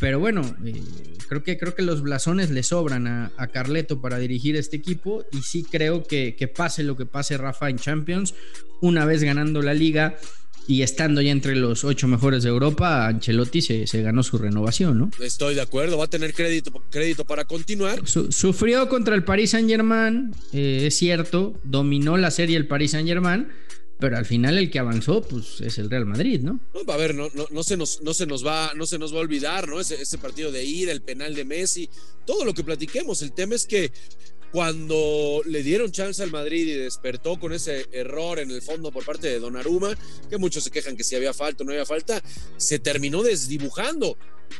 Pero 0.00 0.18
bueno, 0.18 0.42
eh, 0.64 0.82
creo, 1.28 1.42
que, 1.42 1.58
creo 1.58 1.74
que 1.74 1.82
los 1.82 2.00
blasones 2.00 2.50
le 2.50 2.62
sobran 2.62 3.06
a, 3.06 3.30
Carleto 3.52 4.00
para 4.00 4.18
dirigir 4.18 4.56
este 4.56 4.76
equipo 4.76 5.24
y 5.30 5.42
sí 5.42 5.62
creo 5.62 6.04
que, 6.04 6.34
pase 6.54 6.82
lo 6.82 6.96
que 6.96 7.04
pase 7.04 7.36
Rafa 7.36 7.68
en 7.68 7.76
Champions, 7.76 8.34
una 8.80 9.04
vez 9.04 9.22
ganando 9.22 9.60
la 9.60 9.74
liga 9.74 10.16
y 10.66 10.82
estando 10.82 11.20
ya 11.20 11.32
entre 11.32 11.56
los 11.56 11.84
ocho 11.84 12.06
mejores 12.06 12.42
de 12.42 12.48
Europa, 12.48 13.06
Ancelotti 13.06 13.60
se, 13.62 14.02
ganó 14.02 14.22
su 14.22 14.38
renovación, 14.38 14.98
¿no? 14.98 15.10
Estoy 15.20 15.54
de 15.54 15.62
acuerdo, 15.62 15.98
va 15.98 16.04
a 16.04 16.10
tener 16.10 16.32
crédito, 16.32 16.72
crédito 16.90 17.24
para 17.24 17.44
continuar. 17.44 18.02
sufrió 18.06 18.88
contra 18.88 19.14
el 19.14 19.24
Paris 19.24 19.50
Saint 19.50 19.68
Germain, 19.68 20.34
eh, 20.52 20.84
es 20.86 20.96
cierto, 20.96 21.54
dominó 21.64 22.16
la 22.16 22.30
serie 22.30 22.56
el 22.56 22.66
Paris 22.66 22.92
Saint 22.92 23.08
Germain 23.08 23.48
pero 24.00 24.16
al 24.16 24.24
final 24.24 24.56
el 24.56 24.70
que 24.70 24.78
avanzó 24.78 25.20
pues 25.22 25.60
es 25.60 25.78
el 25.78 25.90
Real 25.90 26.06
Madrid, 26.06 26.40
¿no? 26.40 26.58
a 26.88 26.96
ver, 26.96 27.14
no, 27.14 27.28
no, 27.34 27.46
no, 27.50 27.62
se 27.62 27.76
nos, 27.76 28.02
no, 28.02 28.14
se 28.14 28.26
nos 28.26 28.44
va, 28.44 28.72
no 28.74 28.86
se 28.86 28.98
nos 28.98 29.12
va 29.12 29.18
a 29.18 29.20
olvidar, 29.20 29.68
¿no? 29.68 29.78
Ese, 29.78 30.00
ese 30.00 30.16
partido 30.16 30.50
de 30.50 30.64
ir, 30.64 30.88
el 30.88 31.02
penal 31.02 31.34
de 31.34 31.44
Messi, 31.44 31.88
todo 32.26 32.44
lo 32.44 32.54
que 32.54 32.64
platiquemos. 32.64 33.20
El 33.20 33.32
tema 33.32 33.54
es 33.54 33.66
que 33.66 33.92
cuando 34.52 35.42
le 35.46 35.62
dieron 35.62 35.92
chance 35.92 36.22
al 36.22 36.30
Madrid 36.30 36.66
y 36.66 36.72
despertó 36.72 37.38
con 37.38 37.52
ese 37.52 37.86
error 37.92 38.38
en 38.38 38.50
el 38.50 38.62
fondo 38.62 38.90
por 38.90 39.04
parte 39.04 39.28
de 39.28 39.38
Donnarumma, 39.38 39.96
que 40.28 40.38
muchos 40.38 40.64
se 40.64 40.70
quejan 40.70 40.96
que 40.96 41.04
si 41.04 41.14
había 41.14 41.32
falta 41.32 41.62
o 41.62 41.66
no 41.66 41.72
había 41.72 41.86
falta, 41.86 42.22
se 42.56 42.78
terminó 42.78 43.22
desdibujando. 43.22 44.16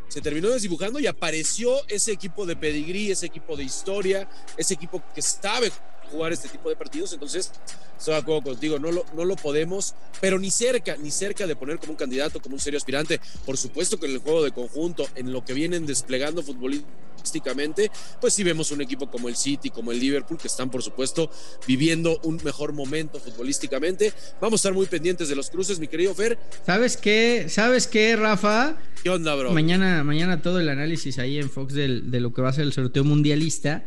Se 0.08 0.20
terminó 0.20 0.50
desdibujando 0.50 1.00
y 1.00 1.08
apareció 1.08 1.86
ese 1.88 2.12
equipo 2.12 2.46
de 2.46 2.54
pedigrí, 2.54 3.10
ese 3.10 3.26
equipo 3.26 3.56
de 3.56 3.64
historia, 3.64 4.28
ese 4.56 4.74
equipo 4.74 5.02
que 5.14 5.22
sabe 5.22 5.72
jugar 6.10 6.32
este 6.32 6.48
tipo 6.48 6.68
de 6.68 6.76
partidos. 6.76 7.12
Entonces, 7.12 7.52
estoy 7.98 8.14
de 8.14 8.20
acuerdo 8.20 8.42
contigo, 8.42 8.78
no 8.78 8.90
lo, 8.90 9.04
no 9.14 9.24
lo 9.24 9.36
podemos, 9.36 9.94
pero 10.20 10.38
ni 10.38 10.50
cerca, 10.50 10.96
ni 10.96 11.10
cerca 11.10 11.46
de 11.46 11.56
poner 11.56 11.78
como 11.78 11.92
un 11.92 11.96
candidato, 11.96 12.40
como 12.40 12.54
un 12.54 12.60
serio 12.60 12.78
aspirante. 12.78 13.20
Por 13.46 13.56
supuesto 13.56 13.98
que 13.98 14.06
en 14.06 14.12
el 14.12 14.18
juego 14.18 14.42
de 14.42 14.52
conjunto, 14.52 15.06
en 15.14 15.32
lo 15.32 15.44
que 15.44 15.54
vienen 15.54 15.86
desplegando 15.86 16.42
futbolísticamente, 16.42 17.90
pues 18.20 18.34
sí 18.34 18.42
vemos 18.42 18.70
un 18.70 18.80
equipo 18.80 19.10
como 19.10 19.28
el 19.28 19.36
City, 19.36 19.70
como 19.70 19.92
el 19.92 20.00
Liverpool, 20.00 20.38
que 20.38 20.48
están, 20.48 20.70
por 20.70 20.82
supuesto, 20.82 21.30
viviendo 21.66 22.18
un 22.22 22.40
mejor 22.42 22.72
momento 22.72 23.20
futbolísticamente. 23.20 24.12
Vamos 24.40 24.54
a 24.54 24.60
estar 24.60 24.74
muy 24.74 24.86
pendientes 24.86 25.28
de 25.28 25.36
los 25.36 25.50
cruces, 25.50 25.78
mi 25.78 25.88
querido 25.88 26.14
Fer. 26.14 26.38
¿Sabes 26.64 26.96
qué? 26.96 27.46
¿Sabes 27.48 27.86
qué, 27.86 28.16
Rafa? 28.16 28.76
¿Qué 29.02 29.10
onda, 29.10 29.34
bro? 29.34 29.52
Mañana, 29.52 30.04
mañana 30.04 30.42
todo 30.42 30.60
el 30.60 30.68
análisis 30.68 31.18
ahí 31.18 31.38
en 31.38 31.50
Fox 31.50 31.74
del, 31.74 32.10
de 32.10 32.20
lo 32.20 32.32
que 32.32 32.42
va 32.42 32.50
a 32.50 32.52
ser 32.52 32.64
el 32.64 32.72
sorteo 32.72 33.04
mundialista 33.04 33.84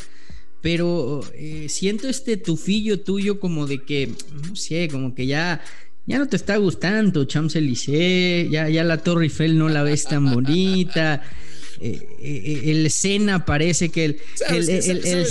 pero 0.63 1.20
eh, 1.36 1.67
siento 1.67 2.08
este 2.08 2.38
tufillo 2.38 3.01
tuyo 3.01 3.38
como 3.38 3.67
de 3.67 3.84
que, 3.84 4.10
no 4.48 4.55
sé, 4.55 4.88
como 4.89 5.13
que 5.13 5.27
ya, 5.27 5.62
ya 6.05 6.17
no 6.17 6.27
te 6.29 6.38
está 6.38 6.55
gustando 6.55 7.25
Champs-Élysées, 7.25 8.50
ya, 8.50 8.70
ya 8.70 8.86
la 8.86 9.00
Torre 9.00 9.25
Eiffel 9.25 9.58
no 9.58 9.67
la 9.67 9.84
ves 9.84 10.05
tan 10.05 10.34
bonita. 10.34 11.22
Eh, 11.86 12.08
eh, 12.22 12.72
el 12.72 12.90
Sena 12.90 13.44
parece 13.44 13.90
que 13.90 14.06
el, 14.06 14.22
el, 14.52 14.70
el, 14.70 15.25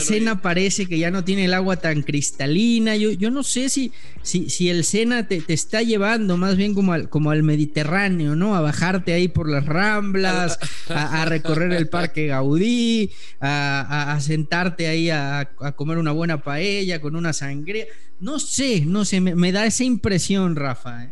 Sena 0.00 0.40
parece 0.40 0.86
que 0.86 0.98
ya 0.98 1.10
no 1.10 1.24
tiene 1.24 1.44
el 1.44 1.52
agua 1.52 1.76
tan 1.76 2.00
cristalina. 2.00 2.96
Yo, 2.96 3.10
yo 3.12 3.30
no 3.30 3.42
sé 3.42 3.68
si, 3.68 3.92
si, 4.22 4.48
si 4.48 4.70
el 4.70 4.84
Sena 4.84 5.28
te, 5.28 5.42
te, 5.42 5.52
está 5.52 5.82
llevando 5.82 6.38
más 6.38 6.56
bien 6.56 6.72
como 6.74 6.94
al, 6.94 7.10
como 7.10 7.30
al 7.30 7.42
Mediterráneo 7.42 8.34
no 8.34 8.56
a 8.56 8.62
bajarte 8.62 9.12
ahí 9.12 9.28
por 9.28 9.50
las 9.50 9.66
ramblas 9.66 10.58
a, 10.88 11.20
a 11.20 11.24
recorrer 11.26 11.72
el 11.72 11.88
parque 11.88 12.28
Gaudí 12.28 13.10
a, 13.40 14.14
a 14.14 14.20
sentarte 14.22 14.86
ahí 14.88 15.10
a, 15.10 15.50
comer 15.76 15.98
una 15.98 16.12
buena 16.12 16.42
paella 16.42 16.98
con 17.02 17.14
una 17.14 17.34
sangría. 17.34 17.84
No 18.20 18.38
sé 18.38 18.86
no 18.86 19.04
sé 19.04 19.20
me, 19.20 19.34
me 19.34 19.52
da 19.52 19.66
esa 19.66 19.84
impresión 19.84 20.56
Rafa 20.56 21.04
¿eh? 21.04 21.10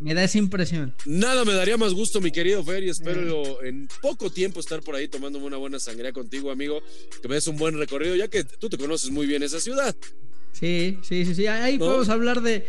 Me 0.00 0.14
da 0.14 0.22
esa 0.22 0.38
impresión. 0.38 0.94
Nada 1.06 1.44
me 1.44 1.52
daría 1.52 1.76
más 1.76 1.92
gusto, 1.92 2.20
mi 2.20 2.30
querido 2.30 2.62
Fer, 2.62 2.84
y 2.84 2.88
espero 2.88 3.62
en 3.64 3.88
poco 4.00 4.30
tiempo 4.30 4.60
estar 4.60 4.80
por 4.80 4.94
ahí 4.94 5.08
tomándome 5.08 5.46
una 5.46 5.56
buena 5.56 5.80
sangría 5.80 6.12
contigo, 6.12 6.50
amigo, 6.50 6.80
que 7.20 7.28
me 7.28 7.34
des 7.34 7.48
un 7.48 7.56
buen 7.56 7.76
recorrido, 7.76 8.14
ya 8.14 8.28
que 8.28 8.44
tú 8.44 8.68
te 8.68 8.78
conoces 8.78 9.10
muy 9.10 9.26
bien 9.26 9.42
esa 9.42 9.60
ciudad. 9.60 9.96
Sí, 10.52 10.98
sí, 11.02 11.24
sí, 11.24 11.34
sí. 11.34 11.46
Ahí 11.46 11.78
podemos 11.78 12.08
hablar 12.08 12.40
de, 12.42 12.66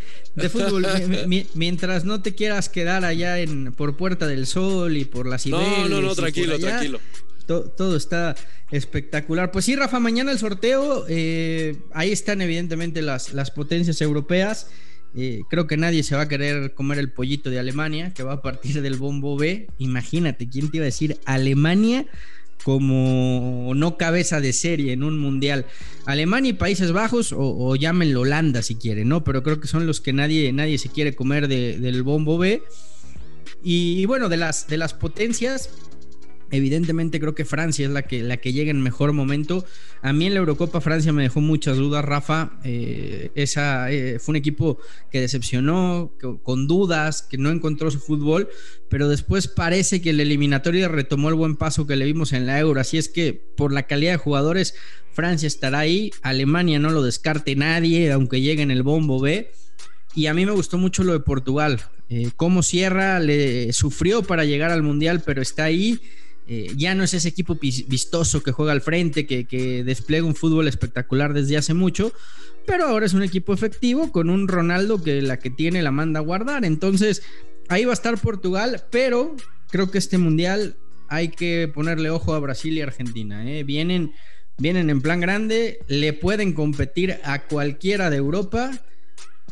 fútbol. 0.48 0.86
mientras 1.54 2.04
no 2.04 2.22
te 2.22 2.34
quieras 2.34 2.68
quedar 2.68 3.04
allá 3.04 3.38
en 3.40 3.72
por 3.72 3.96
Puerta 3.96 4.26
del 4.26 4.46
Sol 4.46 4.96
y 4.96 5.04
por 5.04 5.26
las 5.26 5.42
Cibeles. 5.42 5.66
No, 5.66 5.88
no, 5.88 6.00
no, 6.00 6.14
tranquilo, 6.14 6.58
tranquilo. 6.58 7.00
todo 7.46 7.96
está 7.96 8.36
espectacular. 8.70 9.50
Pues 9.50 9.64
sí, 9.64 9.74
Rafa, 9.74 9.98
mañana 9.98 10.30
el 10.30 10.38
sorteo. 10.38 11.04
Eh, 11.08 11.78
ahí 11.92 12.12
están 12.12 12.40
evidentemente 12.42 13.02
las, 13.02 13.32
las 13.32 13.50
potencias 13.50 14.00
europeas. 14.00 14.68
Eh, 15.16 15.42
creo 15.48 15.66
que 15.66 15.76
nadie 15.76 16.02
se 16.02 16.14
va 16.14 16.22
a 16.22 16.28
querer 16.28 16.74
comer 16.74 16.98
el 16.98 17.10
pollito 17.10 17.50
de 17.50 17.58
Alemania, 17.58 18.14
que 18.14 18.22
va 18.22 18.34
a 18.34 18.42
partir 18.42 18.80
del 18.80 18.96
bombo 18.96 19.36
B. 19.36 19.68
Imagínate, 19.78 20.48
¿quién 20.48 20.70
te 20.70 20.78
iba 20.78 20.84
a 20.84 20.86
decir 20.86 21.18
Alemania 21.24 22.06
como 22.62 23.72
no 23.74 23.96
cabeza 23.96 24.40
de 24.40 24.52
serie 24.52 24.92
en 24.92 25.02
un 25.02 25.18
mundial? 25.18 25.66
Alemania 26.06 26.50
y 26.50 26.54
Países 26.54 26.92
Bajos, 26.92 27.34
o, 27.36 27.74
llámenlo 27.74 28.20
Holanda 28.20 28.62
si 28.62 28.76
quieren, 28.76 29.08
¿no? 29.08 29.24
Pero 29.24 29.42
creo 29.42 29.60
que 29.60 29.68
son 29.68 29.86
los 29.86 30.00
que 30.00 30.12
nadie, 30.12 30.52
nadie 30.52 30.78
se 30.78 30.88
quiere 30.88 31.14
comer 31.14 31.48
del 31.48 32.02
bombo 32.02 32.38
B. 32.38 32.62
Y, 33.62 34.06
bueno, 34.06 34.28
de 34.28 34.36
las, 34.36 34.68
de 34.68 34.78
las 34.78 34.94
potencias, 34.94 35.70
Evidentemente 36.50 37.20
creo 37.20 37.34
que 37.34 37.44
Francia 37.44 37.86
es 37.86 37.92
la 37.92 38.02
que, 38.02 38.22
la 38.22 38.38
que 38.38 38.52
llega 38.52 38.70
en 38.70 38.80
mejor 38.82 39.12
momento. 39.12 39.64
A 40.02 40.12
mí 40.12 40.26
en 40.26 40.34
la 40.34 40.40
Eurocopa 40.40 40.80
Francia 40.80 41.12
me 41.12 41.22
dejó 41.22 41.40
muchas 41.40 41.76
dudas, 41.76 42.04
Rafa. 42.04 42.58
Eh, 42.64 43.30
esa, 43.36 43.90
eh, 43.90 44.18
fue 44.18 44.32
un 44.32 44.36
equipo 44.36 44.78
que 45.10 45.20
decepcionó, 45.20 46.12
con 46.42 46.66
dudas, 46.66 47.22
que 47.22 47.38
no 47.38 47.50
encontró 47.50 47.90
su 47.90 48.00
fútbol, 48.00 48.48
pero 48.88 49.08
después 49.08 49.46
parece 49.46 50.02
que 50.02 50.10
el 50.10 50.20
eliminatorio 50.20 50.88
retomó 50.88 51.28
el 51.28 51.36
buen 51.36 51.56
paso 51.56 51.86
que 51.86 51.96
le 51.96 52.04
vimos 52.04 52.32
en 52.32 52.46
la 52.46 52.58
Euro. 52.58 52.80
Así 52.80 52.98
es 52.98 53.08
que 53.08 53.32
por 53.32 53.72
la 53.72 53.84
calidad 53.84 54.12
de 54.12 54.18
jugadores, 54.18 54.74
Francia 55.12 55.46
estará 55.46 55.80
ahí. 55.80 56.10
Alemania 56.22 56.80
no 56.80 56.90
lo 56.90 57.02
descarte 57.02 57.54
nadie, 57.54 58.10
aunque 58.10 58.40
llegue 58.40 58.62
en 58.62 58.72
el 58.72 58.82
bombo 58.82 59.20
B. 59.20 59.52
Y 60.16 60.26
a 60.26 60.34
mí 60.34 60.44
me 60.44 60.52
gustó 60.52 60.78
mucho 60.78 61.04
lo 61.04 61.12
de 61.12 61.20
Portugal. 61.20 61.80
Eh, 62.08 62.30
cómo 62.34 62.64
Sierra 62.64 63.20
le 63.20 63.72
sufrió 63.72 64.22
para 64.22 64.44
llegar 64.44 64.72
al 64.72 64.82
Mundial, 64.82 65.22
pero 65.24 65.40
está 65.42 65.64
ahí 65.64 66.00
eh, 66.52 66.72
ya 66.76 66.96
no 66.96 67.04
es 67.04 67.14
ese 67.14 67.28
equipo 67.28 67.56
vistoso 67.60 68.42
que 68.42 68.50
juega 68.50 68.72
al 68.72 68.80
frente, 68.80 69.24
que, 69.24 69.84
despliega 69.84 70.26
un 70.26 70.34
fútbol 70.34 70.66
espectacular 70.66 71.32
desde 71.32 71.56
hace 71.56 71.74
mucho, 71.74 72.12
pero 72.66 72.86
ahora 72.86 73.06
es 73.06 73.14
un 73.14 73.22
equipo 73.22 73.54
efectivo 73.54 74.10
con 74.10 74.28
un 74.28 74.48
Ronaldo 74.48 75.00
que 75.00 75.22
la 75.22 75.38
que 75.38 75.50
tiene 75.50 75.80
la 75.80 75.92
manda 75.92 76.18
a 76.18 76.24
guardar. 76.24 76.64
Entonces, 76.64 77.22
ahí 77.68 77.84
va 77.84 77.92
a 77.92 77.94
estar 77.94 78.18
Portugal, 78.18 78.82
pero 78.90 79.36
creo 79.70 79.92
que 79.92 79.98
este 79.98 80.18
mundial 80.18 80.74
hay 81.06 81.28
que 81.28 81.70
ponerle 81.72 82.10
ojo 82.10 82.34
a 82.34 82.40
Brasil 82.40 82.76
y 82.76 82.80
Argentina. 82.80 83.48
¿eh? 83.48 83.62
Vienen, 83.62 84.12
vienen 84.58 84.90
en 84.90 85.02
plan 85.02 85.20
grande, 85.20 85.78
le 85.86 86.14
pueden 86.14 86.52
competir 86.52 87.20
a 87.22 87.46
cualquiera 87.46 88.10
de 88.10 88.16
Europa 88.16 88.72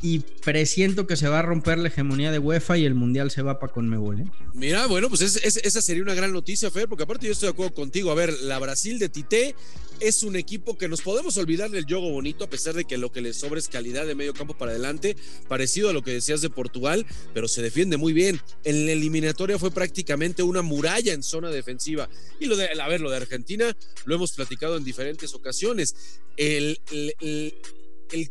y 0.01 0.21
presiento 0.21 1.07
que 1.07 1.17
se 1.17 1.29
va 1.29 1.41
a 1.41 1.43
romper 1.43 1.79
la 1.79 1.89
hegemonía 1.89 2.31
de 2.31 2.39
UEFA 2.39 2.79
y 2.79 2.85
el 2.85 2.95
mundial 2.95 3.31
se 3.31 3.43
va 3.43 3.59
para 3.59 3.73
Conmebol. 3.73 4.21
¿eh? 4.21 4.27
Mira, 4.55 4.87
bueno, 4.87 5.09
pues 5.09 5.23
esa 5.23 5.83
sería 5.83 6.03
una 6.03 6.15
gran 6.15 6.33
noticia, 6.33 6.71
Fer, 6.71 6.89
porque 6.89 7.05
aparte 7.05 7.27
yo 7.27 7.33
estoy 7.33 7.49
de 7.49 7.53
acuerdo 7.53 7.75
contigo. 7.75 8.11
A 8.11 8.15
ver, 8.15 8.33
la 8.43 8.59
Brasil 8.59 8.99
de 8.99 9.09
Tite 9.09 9.57
es 10.01 10.23
un 10.23 10.37
equipo 10.37 10.79
que 10.79 10.89
nos 10.89 11.01
podemos 11.01 11.37
olvidar 11.37 11.71
del 11.71 11.85
juego 11.85 12.11
bonito, 12.11 12.45
a 12.45 12.51
pesar 12.51 12.75
de 12.75 12.85
que 12.85 12.99
lo 12.99 13.11
que 13.11 13.21
le 13.21 13.33
sobra 13.33 13.59
es 13.59 13.69
calidad 13.69 14.07
de 14.07 14.15
medio 14.15 14.33
campo 14.35 14.57
para 14.57 14.71
adelante, 14.71 15.17
parecido 15.49 15.91
a 15.91 15.93
lo 15.93 16.03
que 16.03 16.13
decías 16.13 16.41
de 16.41 16.51
Portugal, 16.51 17.05
pero 17.35 17.49
se 17.49 17.63
defiende 17.63 17.97
muy 17.97 18.13
bien. 18.13 18.41
En 18.63 18.87
la 18.87 18.93
eliminatoria 18.93 19.59
fue 19.59 19.73
prácticamente 19.73 20.45
una 20.45 20.63
muralla 20.63 21.13
en 21.13 21.25
zona 21.25 21.51
defensiva. 21.51 22.09
Y 22.39 22.47
lo 22.47 22.57
de, 22.57 22.69
a 22.81 22.89
ver, 22.89 23.01
lo 23.01 23.11
de 23.11 23.17
Argentina 23.17 23.77
lo 24.05 24.15
hemos 24.15 24.33
platicado 24.33 24.77
en 24.77 24.85
diferentes 24.85 25.35
ocasiones. 25.35 26.21
el 26.37 26.79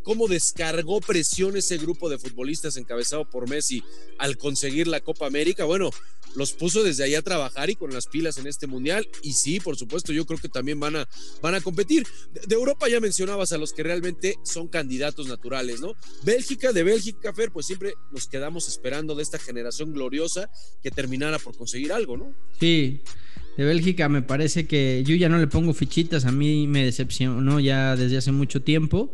cómo 0.02 0.28
descargó 0.28 1.00
presión 1.00 1.56
ese 1.56 1.78
grupo 1.78 2.08
de 2.08 2.18
futbolistas 2.18 2.76
encabezado 2.76 3.28
por 3.28 3.48
Messi 3.48 3.82
al 4.18 4.36
conseguir 4.36 4.86
la 4.86 5.00
Copa 5.00 5.26
América, 5.26 5.64
bueno, 5.64 5.90
los 6.34 6.52
puso 6.52 6.82
desde 6.82 7.04
ahí 7.04 7.14
a 7.14 7.22
trabajar 7.22 7.70
y 7.70 7.76
con 7.76 7.92
las 7.92 8.06
pilas 8.06 8.38
en 8.38 8.46
este 8.46 8.66
mundial. 8.66 9.08
Y 9.22 9.32
sí, 9.32 9.60
por 9.60 9.76
supuesto, 9.76 10.12
yo 10.12 10.26
creo 10.26 10.38
que 10.38 10.48
también 10.48 10.78
van 10.78 10.96
a, 10.96 11.08
van 11.42 11.54
a 11.54 11.60
competir. 11.60 12.06
De, 12.46 12.54
Europa 12.54 12.88
ya 12.88 13.00
mencionabas 13.00 13.52
a 13.52 13.58
los 13.58 13.72
que 13.72 13.82
realmente 13.82 14.36
son 14.42 14.68
candidatos 14.68 15.26
naturales, 15.26 15.80
¿no? 15.80 15.94
Bélgica, 16.24 16.72
de 16.72 16.82
Bélgica, 16.82 17.32
Fer, 17.32 17.50
pues 17.50 17.66
siempre 17.66 17.94
nos 18.12 18.28
quedamos 18.28 18.68
esperando 18.68 19.14
de 19.14 19.22
esta 19.22 19.38
generación 19.38 19.92
gloriosa 19.92 20.50
que 20.82 20.90
terminara 20.90 21.38
por 21.38 21.56
conseguir 21.56 21.92
algo, 21.92 22.16
¿no? 22.16 22.34
Sí. 22.60 23.00
De 23.56 23.64
Bélgica 23.64 24.08
me 24.08 24.22
parece 24.22 24.68
que 24.68 25.02
yo 25.04 25.16
ya 25.16 25.28
no 25.28 25.38
le 25.38 25.48
pongo 25.48 25.74
fichitas, 25.74 26.24
a 26.24 26.30
mí 26.30 26.68
me 26.68 26.84
decepcionó 26.84 27.58
ya 27.58 27.96
desde 27.96 28.16
hace 28.18 28.30
mucho 28.30 28.62
tiempo. 28.62 29.12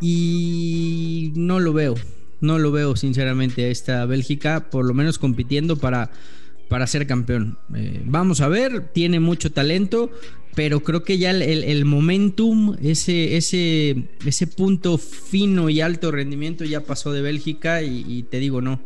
Y 0.00 1.32
no 1.34 1.60
lo 1.60 1.72
veo, 1.72 1.94
no 2.40 2.58
lo 2.58 2.72
veo 2.72 2.96
sinceramente 2.96 3.64
a 3.64 3.68
esta 3.68 4.06
Bélgica, 4.06 4.70
por 4.70 4.84
lo 4.84 4.94
menos 4.94 5.18
compitiendo 5.18 5.76
para, 5.76 6.10
para 6.68 6.86
ser 6.86 7.06
campeón. 7.06 7.58
Eh, 7.74 8.02
vamos 8.04 8.40
a 8.40 8.48
ver, 8.48 8.92
tiene 8.92 9.20
mucho 9.20 9.52
talento, 9.52 10.10
pero 10.54 10.80
creo 10.82 11.04
que 11.04 11.18
ya 11.18 11.30
el, 11.30 11.84
momentum, 11.84 12.76
ese, 12.82 13.36
ese, 13.36 14.08
ese 14.24 14.46
punto 14.46 14.98
fino 14.98 15.68
y 15.68 15.80
alto 15.80 16.10
rendimiento 16.10 16.64
ya 16.64 16.80
pasó 16.80 17.12
de 17.12 17.22
Bélgica 17.22 17.82
y 17.82 18.24
te 18.24 18.38
digo, 18.38 18.60
no 18.60 18.80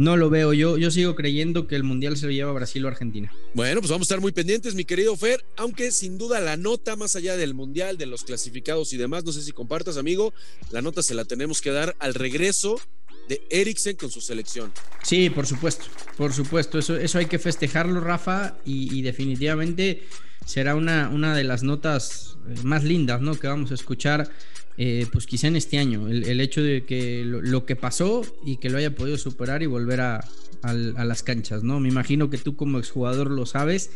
no 0.00 0.16
lo 0.16 0.30
veo. 0.30 0.54
Yo, 0.54 0.78
yo 0.78 0.90
sigo 0.90 1.14
creyendo 1.14 1.66
que 1.66 1.76
el 1.76 1.84
Mundial 1.84 2.16
se 2.16 2.24
lo 2.24 2.32
lleva 2.32 2.50
Brasil 2.52 2.82
o 2.86 2.88
Argentina. 2.88 3.30
Bueno, 3.52 3.82
pues 3.82 3.90
vamos 3.90 4.06
a 4.06 4.08
estar 4.08 4.20
muy 4.20 4.32
pendientes, 4.32 4.74
mi 4.74 4.86
querido 4.86 5.14
Fer, 5.14 5.44
aunque 5.58 5.92
sin 5.92 6.16
duda 6.16 6.40
la 6.40 6.56
nota, 6.56 6.96
más 6.96 7.16
allá 7.16 7.36
del 7.36 7.52
Mundial, 7.52 7.98
de 7.98 8.06
los 8.06 8.24
clasificados 8.24 8.94
y 8.94 8.96
demás, 8.96 9.24
no 9.24 9.32
sé 9.32 9.42
si 9.42 9.52
compartas, 9.52 9.98
amigo, 9.98 10.32
la 10.70 10.80
nota 10.80 11.02
se 11.02 11.12
la 11.12 11.26
tenemos 11.26 11.60
que 11.60 11.70
dar 11.70 11.96
al 11.98 12.14
regreso 12.14 12.80
de 13.28 13.42
Eriksen 13.50 13.96
con 13.96 14.10
su 14.10 14.22
selección. 14.22 14.72
Sí, 15.02 15.28
por 15.28 15.46
supuesto, 15.46 15.84
por 16.16 16.32
supuesto, 16.32 16.78
eso, 16.78 16.96
eso 16.96 17.18
hay 17.18 17.26
que 17.26 17.38
festejarlo, 17.38 18.00
Rafa, 18.00 18.56
y, 18.64 19.02
definitivamente 19.02 20.04
será 20.44 20.74
una, 20.74 21.08
una 21.08 21.34
de 21.34 21.44
las 21.44 21.62
notas 21.62 22.38
eh, 22.48 22.54
más 22.62 22.84
lindas, 22.84 23.20
¿no? 23.20 23.34
Que 23.34 23.48
vamos 23.48 23.70
a 23.70 23.74
escuchar 23.74 24.30
eh, 24.76 25.06
pues 25.12 25.26
quizá 25.26 25.48
en 25.48 25.56
este 25.56 25.78
año. 25.78 26.08
El, 26.08 26.40
hecho 26.40 26.62
de 26.62 26.84
que 26.84 27.24
lo, 27.24 27.66
que 27.66 27.76
pasó 27.76 28.22
y 28.44 28.56
que 28.56 28.70
lo 28.70 28.78
haya 28.78 28.94
podido 28.94 29.18
superar 29.18 29.62
y 29.62 29.66
volver 29.66 30.00
a, 30.00 30.24
a 30.62 30.72
las 30.72 31.22
canchas, 31.22 31.62
¿no? 31.62 31.80
Me 31.80 31.88
imagino 31.88 32.30
que 32.30 32.38
tú 32.38 32.56
como 32.56 32.78
exjugador 32.78 33.30
lo 33.30 33.46
sabes 33.46 33.90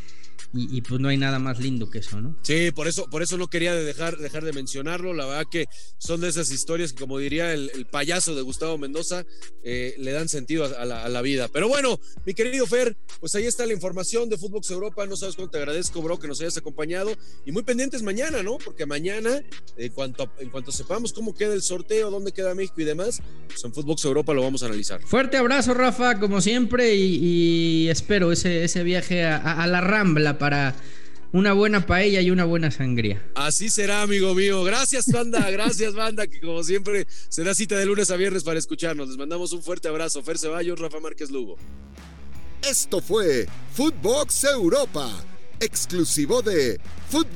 y, 0.57 0.81
pues 0.83 1.01
no 1.01 1.09
hay 1.09 1.17
nada 1.17 1.41
más 1.41 1.59
lindo 1.59 1.91
que 1.91 1.99
eso, 1.99 2.21
¿no? 2.21 2.37
Sí, 2.43 2.71
por 2.71 2.87
eso, 2.87 3.11
por 3.11 3.23
eso 3.23 3.37
no 3.37 3.49
quería 3.49 3.75
dejar, 3.75 4.19
dejar 4.19 4.45
de 4.45 4.53
mencionarlo. 4.53 5.13
La 5.13 5.27
verdad 5.27 5.47
que 5.51 5.67
son 5.99 6.21
de 6.21 6.29
esas 6.29 6.51
historias 6.53 6.93
que, 6.93 7.01
como 7.01 7.19
diría 7.19 7.53
el, 7.53 7.87
payaso 7.91 8.35
de 8.35 8.43
Gustavo 8.43 8.79
Mendoza, 8.79 9.25
eh, 9.65 9.95
le 9.99 10.13
dan 10.13 10.29
sentido 10.29 10.65
a 10.65 10.85
la, 10.85 11.23
vida. 11.23 11.49
Pero 11.49 11.69
bueno, 11.69 11.99
mi 12.25 12.35
querido 12.35 12.67
Fer, 12.67 12.97
pues 13.19 13.35
ahí 13.35 13.47
está 13.47 13.67
la 13.67 13.73
información 13.73 14.29
de 14.29 14.39
Footbox 14.39 14.71
Europa. 14.71 15.07
No 15.07 15.17
sabes 15.17 15.35
cuánto 15.35 15.53
te 15.53 15.59
agradezco, 15.59 16.01
bro, 16.03 16.19
que 16.19 16.29
nos 16.29 16.41
hayas 16.41 16.57
acompañado. 16.57 17.13
Y 17.45 17.53
muy 17.53 17.63
pendientes 17.63 18.03
mañana, 18.03 18.43
¿no? 18.43 18.59
Porque 18.59 18.87
mañana, 18.87 19.43
en 19.77 19.93
cuanto, 19.93 20.31
en 20.39 20.51
cuanto 20.51 20.71
sepamos 20.71 21.13
cómo 21.13 21.35
queda 21.35 21.55
el 21.55 21.63
sorteo, 21.63 22.11
dónde 22.11 22.33
queda 22.33 22.55
México 22.55 22.81
y 22.81 22.85
demás, 22.85 23.21
pues 23.49 23.65
en 23.65 23.75
Footbox 23.75 24.05
Europa 24.05 24.33
lo 24.35 24.43
vamos 24.43 24.63
a 24.63 24.67
analizar. 24.67 25.01
Fuerte 25.03 25.37
abrazo, 25.37 25.75
Rafa, 25.75 26.21
como 26.21 26.41
siempre, 26.41 26.95
y, 26.95 27.89
espero 27.89 28.31
ese, 28.31 28.65
ese 28.65 28.85
viaje 28.85 29.25
a 29.25 29.67
la 29.67 29.81
Rambla 29.81 30.24
para 30.39 30.75
una 31.35 31.53
buena 31.53 31.85
paella 31.85 32.21
y 32.21 32.31
una 32.31 32.45
buena 32.45 32.71
sangría. 32.71 33.21
Así 33.35 33.69
será, 33.69 34.03
amigo 34.03 34.35
mío. 34.35 34.63
Gracias, 34.63 35.11
banda. 35.11 35.51
Gracias, 35.51 35.93
banda, 35.93 36.27
que 36.29 36.41
como 36.41 36.63
siempre 36.63 37.07
será 37.29 37.55
cita 37.55 37.77
de 37.77 37.87
lunes 37.87 38.11
a 38.11 38.17
viernes 38.17 38.45
para 38.45 38.59
escucharnos. 38.59 39.09
Les 39.09 39.17
mandamos 39.17 39.53
un 39.53 39.63
fuerte 39.63 39.89
abrazo. 39.89 40.23
Fer 40.23 40.39
Ceballos, 40.39 40.79
Rafa 40.79 41.01
Márquez 41.01 41.31
Lugo. 41.31 41.57
Esto 42.63 43.01
fue 43.01 43.47
Footbox 43.75 44.45
Europa, 44.45 45.11
exclusivo 45.61 46.41
de 46.41 46.81
Footbox 47.11 47.33